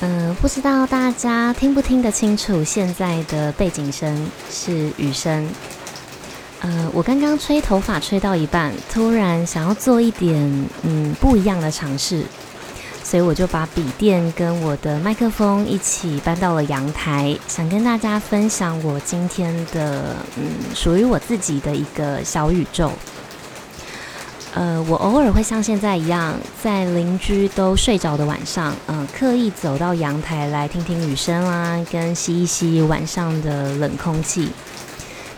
[0.00, 5.48] 嗯、不知道大家听不听得清楚，现在的背景声是雨声。
[6.60, 10.34] 呃，我刚刚吹头发吹到一半，突然想要做一点
[10.82, 12.24] 嗯不一样的尝试，
[13.02, 22.92] 所以我就把笔电跟我的麦克风一起搬到了阳台，想跟大家分享我今天的嗯属于我自己的一个小宇宙。
[24.56, 34.48] 呃，我偶尔会像现在一样，在邻居都睡着的晚上，嗯、刻意走到阳台来听听雨声啦，跟吸一吸晚上的冷空气，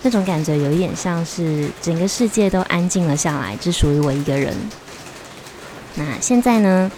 [0.03, 4.55] 那种感觉有一点像是整个世界都安静了下来，只属于我一个人。
[5.97, 6.89] 那现在呢，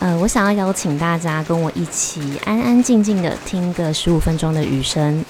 [0.00, 5.24] 呃，我想要邀请大家跟我一起安安静静的听个十五分钟的雨声。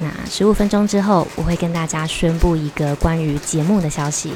[0.00, 4.34] 那十五分钟之后，我会跟大家宣布一个关于节目的消息。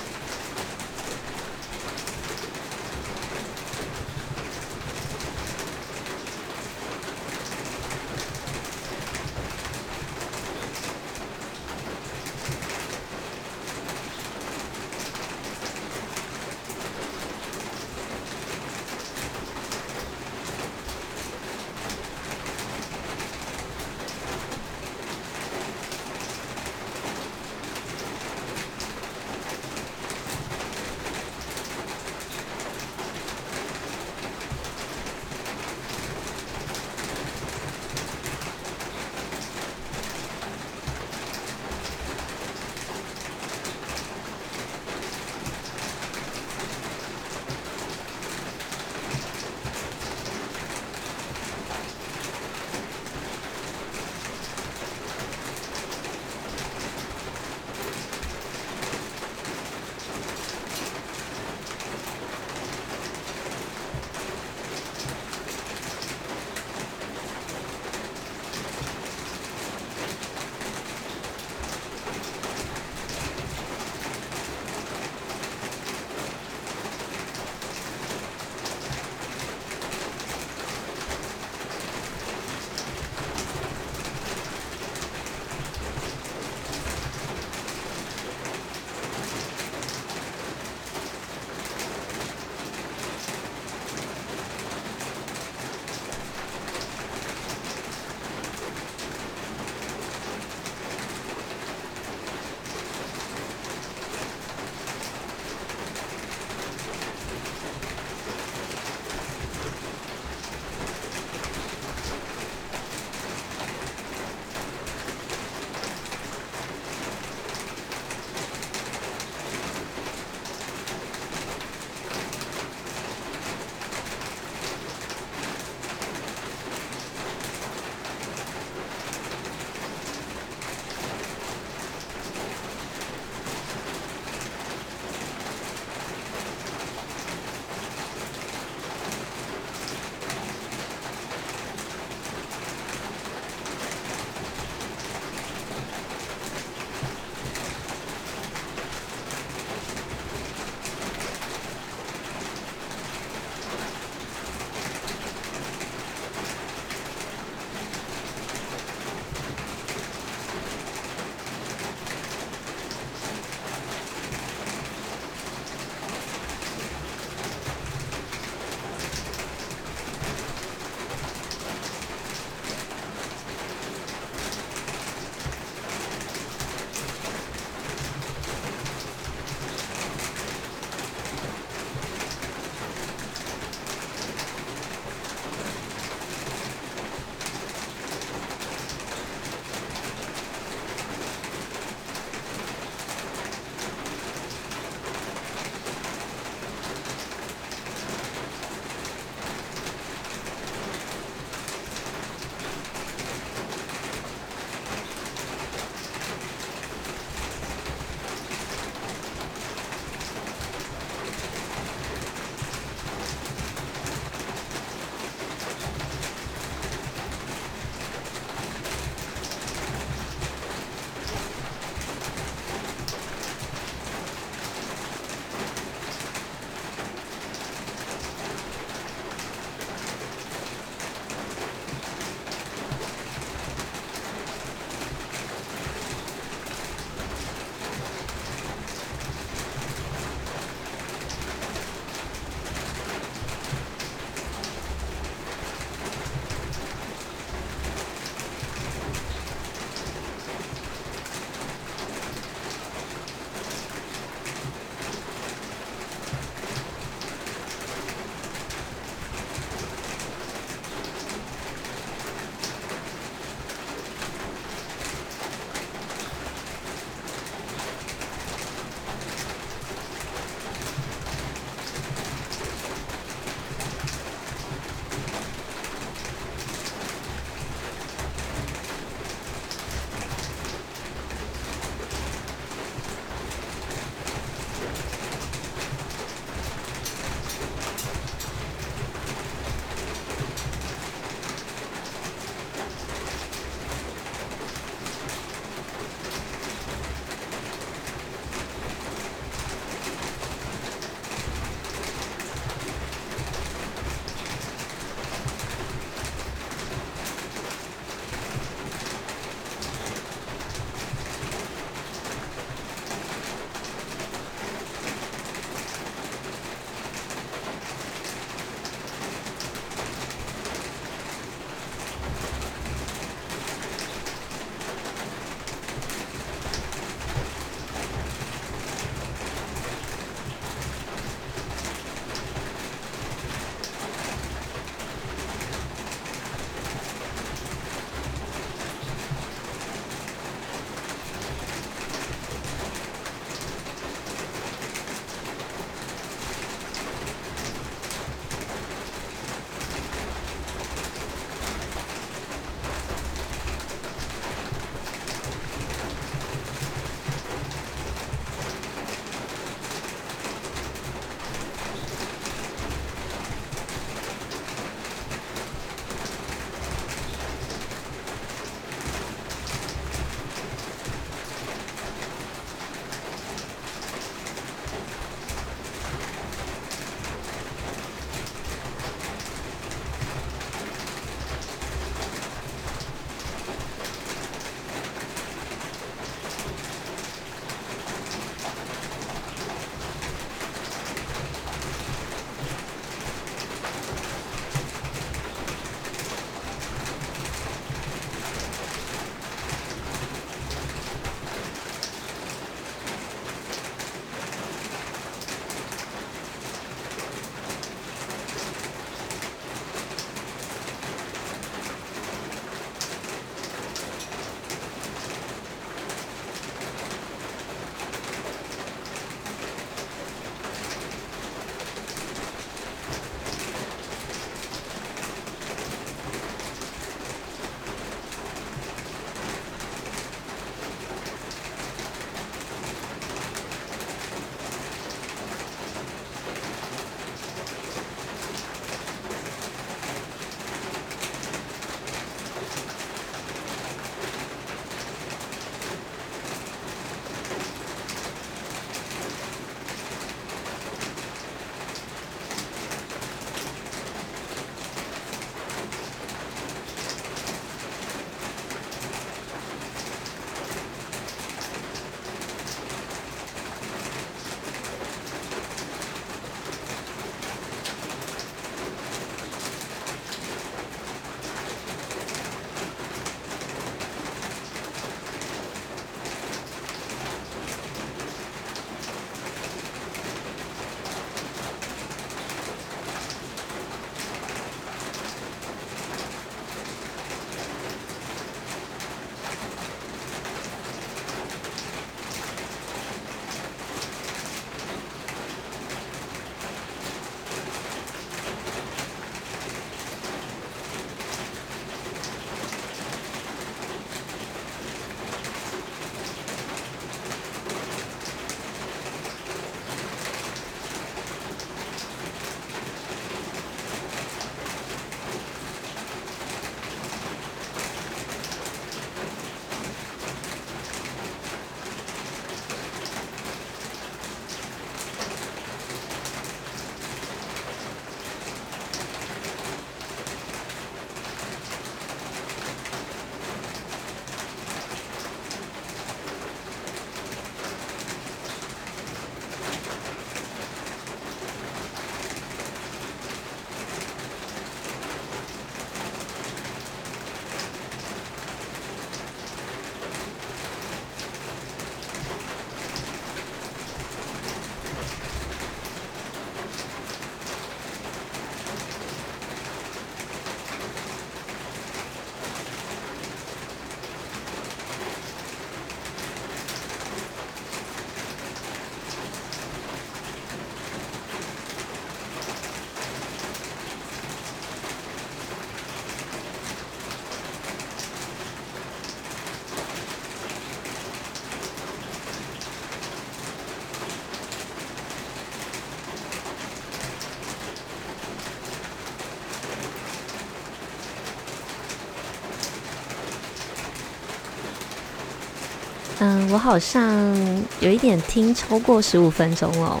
[596.24, 597.34] 嗯，我好像
[597.80, 600.00] 有一点听超过十五分钟了。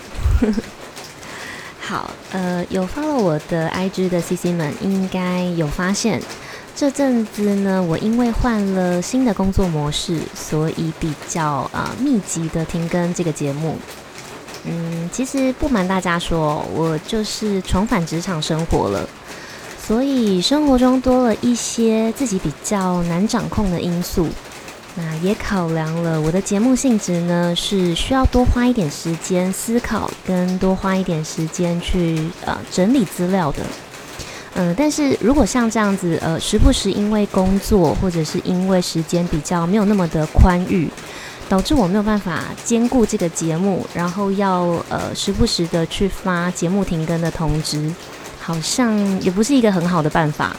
[1.82, 6.22] 好，呃，有 follow 我的 IG 的 CC 们应该有发现，
[6.76, 13.76] 这阵子呢，我因为换了新的工作模式，所以比较啊、密集的停更这个节目。
[14.64, 19.08] 嗯，其实不瞒大家说，我就是重返职场生活了，
[19.84, 24.28] 所以生活中多了一些自己比较难掌控的因素。
[24.94, 33.62] 那也考量了我的节目性质呢，是需要多花一点时间思考，跟多花一点时间去呃整理资料的。
[34.54, 40.86] 嗯、但是如果像这样子，呃，时不时因为工作或者是因为时间比较没有那么的宽裕，
[41.48, 47.90] 导致我没有办法兼顾这个节目，然后要呃时不时的去发节目停更的通知，
[48.38, 50.54] 好像也不是一个很好的办法。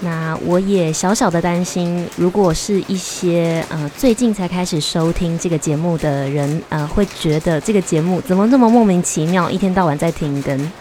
[0.00, 10.72] 那我也小小的担心，如果是一些呃最近才开始收听这个节目的人，呃，会觉得这个节目怎么这么莫名其妙，一天到晚在停更。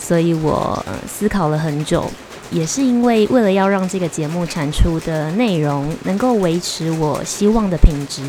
[0.00, 2.10] 所以我思考了很久，
[2.50, 8.22] 也是因为为了要让这个节目产出的内容能够维持我希望的品质，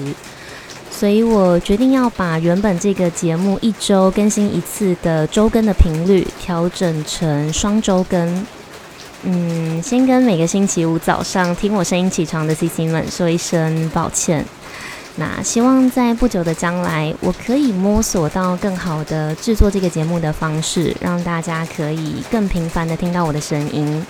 [0.92, 8.46] 所以我决定要把原本这个节目一周更新一次的周更的频率调整成双周更。
[9.24, 14.46] 嗯，先跟每个星期五早上听我声音起床的 CC 们说一声抱歉。
[15.16, 24.06] 那希望在不久的将来，我可以摸索到更好的制作这个节目的方式，让大家可以更频繁的听到我的声音。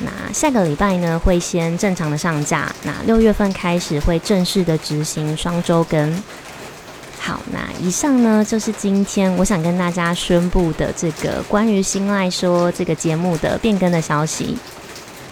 [0.00, 2.70] 那下个礼拜呢，会先正常的上架。
[2.82, 6.22] 那六月份开始会正式的执行双周更。
[7.28, 14.56] 好，那以上呢就是今天我想跟大家宣布的这个关于新赖说这个节目的变更的消息。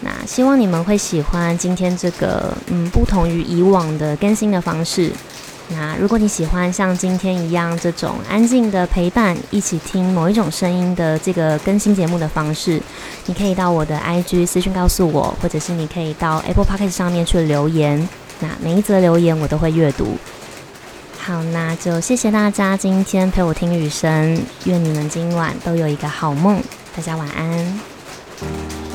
[0.03, 5.11] 那希望你们会喜欢今天这个嗯不同于以往的更新的方式。
[5.71, 12.79] 那如果你喜欢像今天一样这种安静的陪伴，一起听某一种声音的这个更新节目的方式，
[13.25, 18.07] 你可以到我的 IG 私讯告诉我，或者是你可以到 Apple Podcast 上面去留言。
[18.41, 20.19] 那每一则留言我都会阅读。
[21.27, 26.63] 好，那就谢谢大家今天陪我听雨声，愿你们今晚都有一个好梦，
[26.95, 28.86] 大家晚安。